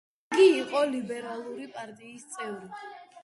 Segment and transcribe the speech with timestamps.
[0.35, 2.73] იგი იყო ლიბერალური პარტიის წევრი.